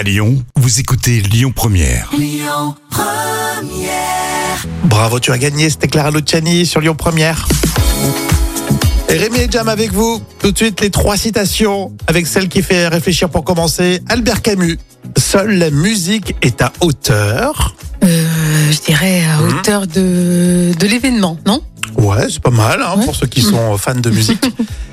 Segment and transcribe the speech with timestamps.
[0.00, 2.10] À Lyon, vous écoutez Lyon Première.
[4.84, 5.68] Bravo, tu as gagné.
[5.68, 7.46] C'était Clara Luciani sur Lyon Première.
[9.10, 10.22] Et Rémi et Jam avec vous.
[10.38, 14.00] Tout de suite, les trois citations avec celle qui fait réfléchir pour commencer.
[14.08, 14.78] Albert Camus.
[15.18, 17.74] Seule la musique est à hauteur.
[18.02, 18.26] Euh,
[18.72, 19.48] je dirais à Mhm.
[19.58, 21.60] hauteur de, de l'événement, non?
[21.98, 23.04] Ouais, c'est pas mal hein, Ouais.
[23.04, 24.42] pour ceux qui sont fans de musique.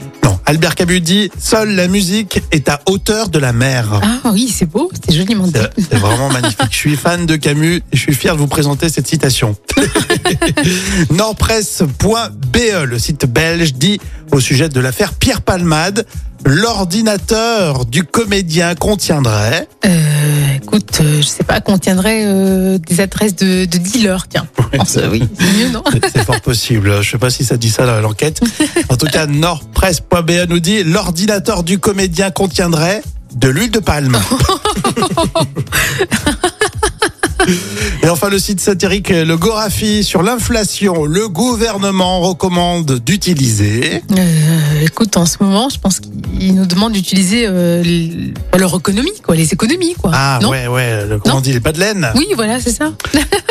[0.47, 3.99] Albert Camus dit Seule la musique est à hauteur de la mer.
[4.01, 5.59] Ah oui, c'est beau, c'est joliment dit.
[5.77, 6.69] C'est c'est vraiment magnifique.
[6.71, 9.57] Je suis fan de Camus et je suis fier de vous présenter cette citation.
[11.11, 13.99] Nordpresse.be, le site belge, dit
[14.31, 16.05] au sujet de l'affaire Pierre Palmade,
[16.45, 19.67] l'ordinateur du comédien contiendrait.
[19.85, 20.06] Euh,
[20.67, 24.47] écoute, euh, je sais pas, contiendrait euh, des adresses de, de dealers, tiens.
[24.97, 25.81] Euh, oui, c'est mieux, non
[26.13, 27.01] C'est- fort possible.
[27.01, 28.41] Je sais pas si ça dit ça dans l'enquête.
[28.89, 33.01] En tout cas, Nordpresse.be nous dit l'ordinateur du comédien contiendrait
[33.35, 34.17] de l'huile de palme.
[38.03, 41.05] Et enfin, le site satirique Le Gorafi sur l'inflation.
[41.05, 44.01] Le gouvernement recommande d'utiliser.
[44.17, 45.99] Euh, Écoute, en ce moment, je pense
[46.37, 47.83] qu'ils nous demandent d'utiliser euh,
[48.57, 50.11] leur économie, quoi, les économies, quoi.
[50.13, 52.71] Ah non ouais, ouais, le, comment on dit, les pas de laine Oui, voilà, c'est
[52.71, 52.93] ça.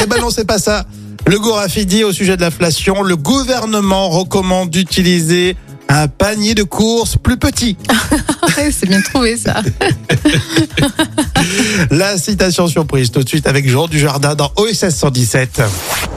[0.03, 0.85] Eh ben non, c'est pas ça.
[1.27, 5.57] Le Gorafi dit au sujet de l'inflation, le gouvernement recommande d'utiliser
[5.89, 7.77] un panier de courses plus petit.
[8.73, 9.63] C'est bien trouvé, ça.
[11.91, 15.63] La citation surprise tout de suite avec Jean Dujardin dans OSS 117.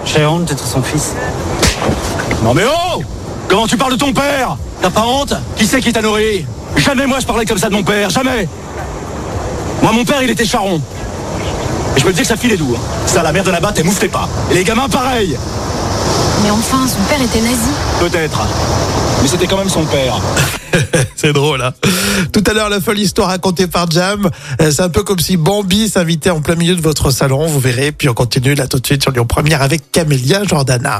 [0.06, 1.14] J'ai honte d'être son fils.
[2.44, 3.04] Non mais oh
[3.48, 4.58] Comment tu parles de ton père?
[4.82, 6.46] T'as pas honte Qui c'est qui t'a nourri
[6.78, 8.48] Jamais moi je parlais comme ça de mon père, jamais
[9.82, 10.82] Moi mon père il était charron.
[11.98, 12.76] Et je me dis que sa fille est doux.
[12.78, 12.82] hein.
[13.06, 14.30] Ça la mère de là-bas t'es mouflez pas.
[14.52, 15.38] Et les gamins pareil
[16.44, 17.72] Mais enfin, son père était nazi.
[18.00, 18.42] Peut-être.
[19.22, 20.18] Mais c'était quand même son père.
[21.16, 21.74] C'est drôle, hein
[22.32, 24.30] Tout à l'heure, la folle histoire racontée par Jam.
[24.62, 27.60] Euh, C'est un peu comme si Bambi s'invitait en plein milieu de votre salon, vous
[27.60, 27.92] verrez.
[27.92, 31.00] Puis on continue là tout de suite sur Lyon Première avec Camélia Jordana.